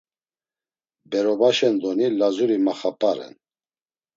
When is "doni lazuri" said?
1.81-2.57